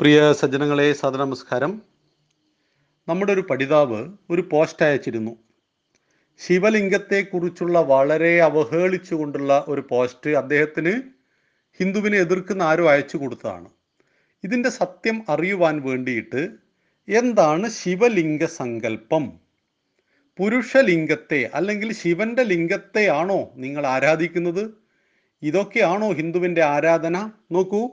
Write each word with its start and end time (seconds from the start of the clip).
പ്രിയ 0.00 0.32
സജ്ജനങ്ങളെ 0.32 0.92
സദനമസ്കാരം 0.92 1.82
നമ്മുടെ 3.08 3.32
ഒരു 3.32 3.40
പഠിതാവ് 3.40 4.12
ഒരു 4.30 4.48
പോസ്റ്റ് 4.52 4.84
അയച്ചിരുന്നു. 4.84 5.36
ശിവലിംഗത്തെക്കുറിച്ചുള്ള 6.46 7.80
വളരെ 7.80 8.42
അവഹേളിച്ചുകൊണ്ടുള്ള 8.42 9.64
ഒരു 9.68 9.86
പോസ്റ്റ് 9.90 10.30
അദ്ദേഹത്തിന് 10.30 11.02
ഹിന്ദുവിനെ 11.78 12.18
എതിർക്കുന്ന 12.18 12.62
ആരും 12.62 12.90
അയച്ചു 12.90 13.16
കൊടുത്തതാണ്. 13.16 13.68
ഇതിന്റെ 14.44 14.68
സത്യം 14.68 15.24
അറിയുവാൻ 15.28 15.80
വേണ്ടിയിട്ട് 15.80 16.48
എന്താണ് 17.08 17.68
ശിവലിംഗ 17.68 18.44
സങ്കല്പം? 18.44 19.32
പുരുഷലിംഗത്തെ 20.36 21.50
അല്ലെങ്കിൽ 21.54 21.92
ശിവന്റെ 21.92 22.42
ലിംഗത്തെയാണോ 22.42 23.50
നിങ്ങൾ 23.54 23.86
ആരാധിക്കുന്നത്? 23.86 24.70
ഇതൊക്കെയാണോ 25.42 26.12
ഹിന്ദുവിന്റെ 26.12 26.64
ആരാധന? 26.64 27.30
നോക്കൂ. 27.52 27.90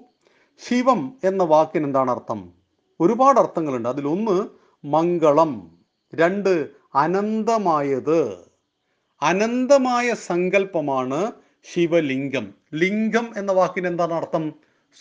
ശിവം 0.57 1.17
എന്ന 1.23 1.43
വാക്കിന് 1.43 1.85
എന്താണ് 1.85 2.11
അർത്ഥം? 2.11 2.53
ഒരുപാട് 2.99 3.39
അർത്ഥങ്ങളുണ്ട്. 3.39 3.89
അതിലൊന്ന് 3.89 4.49
മംഗളം 4.85 5.77
രണ്ട് 6.15 6.69
അനന്തമായത്. 6.95 8.37
അനന്തമായ 9.21 10.13
സങ്കല്പമാണ് 10.13 11.31
ശിവലിംഗം. 11.73 12.53
ലിംഗം 12.73 13.33
എന്ന 13.37 13.51
വാക്കിന് 13.51 13.87
എന്താണ് 13.87 14.13
അർത്ഥം? 14.13 14.53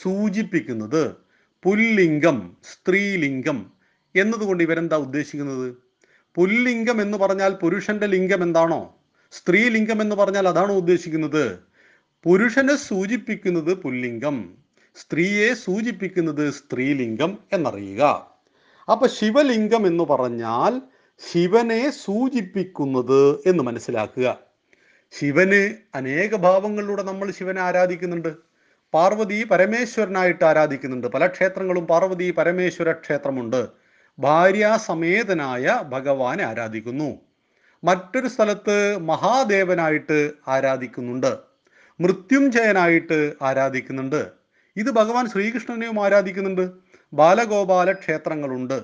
സൂചിപ്പിക്കുന്നത്. 0.02 1.16
പുല്ലിംഗം 1.62 2.56
സ്ത്രീലിംഗം 2.72 3.70
എന്നതുകൊണ്ട് 4.16 4.64
ഇവരെന്താ 4.64 4.96
ഉദ്ദേശിക്കുന്നത്? 4.96 5.74
പുല്ലിംഗം 6.34 7.02
എന്ന് 7.02 7.18
പറഞ്ഞാൽ 7.18 7.54
പുരുഷന്റെ 7.54 8.06
ലിംഗം 8.06 8.42
എന്താണോ? 8.42 8.94
സ്ത്രീലിംഗം 9.32 10.02
എന്ന് 10.02 10.16
പറഞ്ഞാൽ 10.16 10.48
അതാണോ 10.48 10.74
ഉദ്ദേശിക്കുന്നത്? 10.74 11.58
പുരുഷനെ 12.24 12.76
സൂചിപ്പിക്കുന്നത് 12.76 13.74
പുല്ലിംഗം. 13.74 14.63
സ്ത്രീയെ 14.96 15.54
സൂചിപ്പിക്കുന്നത് 15.54 16.50
സ്ത്രീലിംഗം 16.50 17.38
എന്നറിയുക. 17.52 18.02
അപ്പൊ 18.90 19.06
ശിവലിംഗം 19.06 19.86
എന്ന് 19.86 20.04
പറഞ്ഞാൽ 20.04 20.82
ശിവനെ 21.32 21.90
സൂചിപ്പിക്കുന്നത് 21.90 23.38
എന്ന് 23.46 23.64
മനസ്സിലാക്കുക. 23.64 24.38
ശിവന് 25.18 25.74
അനേക 25.94 26.36
ഭാവങ്ങളിലൂടെ 26.36 27.02
നമ്മൾ 27.02 27.30
ശിവനെ 27.30 27.60
ആരാധിക്കുന്നുണ്ട്. 27.60 28.36
പാർവതി 28.94 29.44
പരമേശ്വരനായിട്ട് 29.44 30.44
ആരാധിക്കുന്നുണ്ട്. 30.44 31.06
പല 31.06 31.26
ക്ഷേത്രങ്ങളും 31.26 31.86
പാർവതി 31.86 32.30
പരമേശ്വര 32.30 32.92
ക്ഷേത്രമുണ്ട്. 32.92 33.68
ഭാര്യാസമേതനായ 34.18 35.80
ഭഗവാനെ 35.84 36.44
ആരാധിക്കുന്നു. 36.44 37.18
മറ്റൊരു 37.84 38.28
സ്ഥലത്ത് 38.28 38.98
മഹാദേവനായിട്ട് 38.98 40.32
ആരാധിക്കുന്നുണ്ട്. 40.48 41.38
മൃത്യുഞ്ജയനായിട്ട് 42.00 43.34
ആരാധിക്കുന്നുണ്ട്. 43.42 44.43
ഇത് 44.76 44.90
ഭഗവാൻ 44.90 45.28
ശ്രീകൃഷ്ണനെയും 45.28 46.04
ആരാധിക്കുന്നുണ്ട്? 46.04 46.70
ബാലഗോപാല 47.12 47.92
ക്ഷേത്രങ്ങളുണ്ട്. 47.92 48.82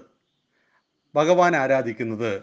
ഭഗവാൻ 1.14 1.56
ആരാധിക്കുന്നത്. 1.56 2.42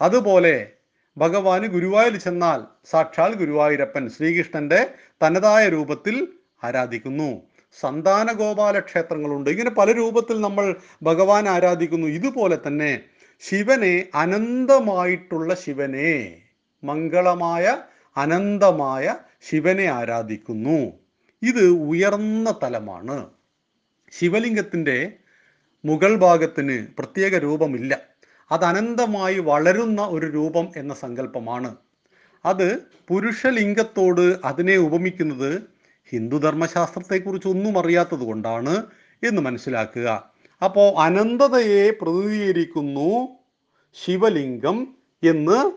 അതുപോലെ 0.00 0.70
ഭഗവാന് 1.18 1.66
ഗുരുവായൂർ 1.66 2.16
ചെന്നാൽ 2.16 2.60
സാക്ഷാൽ 2.90 3.34
ഗുരുവായൂരപ്പൻ 3.34 4.08
ശ്രീകൃഷ്ണന്റെ 4.08 4.90
തനതായ 5.22 5.68
രൂപത്തിൽ 5.68 6.28
ആരാധിക്കുന്നു. 6.64 7.42
സന്താന 7.80 8.32
ഗോപാല 8.32 8.78
ക്ഷേത്രങ്ങളുണ്ട്. 8.78 9.50
ഇങ്ങനെ 9.50 9.70
പല 9.70 9.92
രൂപത്തിൽ 9.92 10.40
നമ്മൾ 10.40 10.76
ഭഗവാൻ 11.02 11.48
ആരാധിക്കുന്നു. 11.48 12.06
ഇതുപോലെ 12.06 12.58
തന്നെ 12.66 13.00
ശിവനെ 13.40 14.06
അനന്തമായിട്ടുള്ള 14.14 15.54
ശിവനെ 15.54 16.40
മംഗളമായ 16.84 17.76
അനന്തമായ 18.16 19.16
ശിവനെ 19.50 19.84
ആരാധിക്കുന്നു. 19.84 21.07
ഇത് 21.42 21.68
ഉയർന്ന 21.68 22.54
തലമാണ്. 22.62 23.26
ശിവലിംഗത്തിന്റെ 24.18 25.12
മുകൾ 25.84 26.14
ഭാഗത്തിന് 26.14 26.86
പ്രത്യേക 26.98 27.38
രൂപമില്ല. 27.38 27.98
അത് 28.52 28.64
അനന്തമായി 28.64 29.38
വളരുന്ന 29.38 30.02
ഒരു 30.02 30.26
രൂപം 30.26 30.68
എന്ന 30.76 30.94
സങ്കല്പമാണ്. 30.94 31.76
അത് 32.44 32.78
പുരുഷലിംഗത്തോട് 33.08 34.36
അതിനെ 34.44 34.76
ഉപമിക്കുന്നത് 34.76 35.62
ഹിന്ദു 36.10 36.36
ധർമ്മശാസ്ത്രത്തെക്കുറിച്ച് 36.36 37.48
ഒന്നും 37.48 37.78
അറിയാത്തത് 37.78 38.20
കൊണ്ടാണ് 38.20 38.86
എന്ന് 39.26 39.42
മനസ്സിലാക്കുക. 39.42 40.32
അപ്പോൾ 40.64 41.00
അനന്തതയെ 41.00 41.90
പ്രതിനിധീകരിക്കുന്നു 41.90 43.28
ശിവലിംഗം 44.04 44.94
എന്ന് 45.24 45.72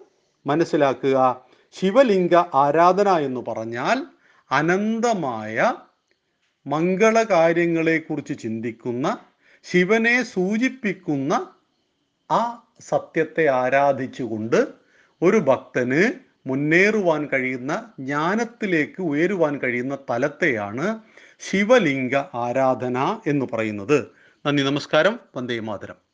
മനസ്സിലാക്കുക. 0.47 1.41
ശിവലിംഗ 1.72 2.35
ആരാധന 2.35 3.09
എന്ന് 3.09 3.41
പറഞ്ഞാൽ 3.41 4.05
അനന്തമായ 4.51 5.73
മംഗളകാര്യങ്ങളെക്കുറിച്ച് 6.67 8.39
ചിന്തിക്കുന്ന 8.39 9.17
ശിവനെ 9.63 10.23
സൂചിപ്പിക്കുന്ന 10.23 11.47
ആ 12.31 12.67
സത്യത്തെ 12.79 13.47
ആരാധിച്ചുകൊണ്ട് 13.47 14.67
ഒരു 15.22 15.38
ഭക്തന് 15.38 16.13
മുന്നേറുവാൻ 16.47 17.28
കഴിയുന്ന 17.34 17.94
ജ്ഞാനത്തിലേക്ക് 18.00 19.01
ഉയരുവാൻ 19.01 19.57
കഴിയുന്ന 19.57 19.97
തലത്തെയാണ് 20.09 21.00
ശിവലിംഗ 21.40 22.16
ആരാധന 22.16 23.22
എന്ന് 23.28 23.45
പറയുന്നത്. 23.53 24.07
നന്ദി 24.45 24.63
നമസ്കാരം. 24.63 25.19
വന്ദേ 25.35 25.59
മാതരം. 25.59 26.10